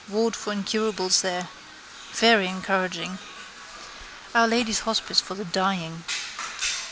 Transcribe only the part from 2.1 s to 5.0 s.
Very encouraging. Our Lady's